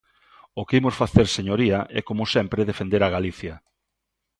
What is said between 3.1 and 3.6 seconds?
Galicia.